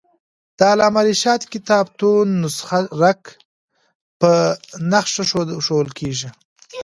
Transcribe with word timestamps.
د 0.57 0.59
علامه 0.71 1.01
رشاد 1.09 1.41
کتابتون 1.53 2.27
نسخه 2.43 2.79
رک 3.01 3.23
په 4.19 4.31
نخښه 4.91 5.23
ښوول 5.65 5.89
کېږي. 5.99 6.29